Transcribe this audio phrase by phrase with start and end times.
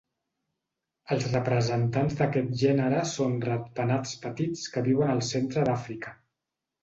[1.15, 6.15] Els representants d'aquest gènere són ratpenats petits que viuen al centre d'Àfrica.